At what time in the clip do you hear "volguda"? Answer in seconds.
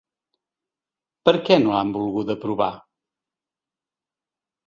1.97-2.35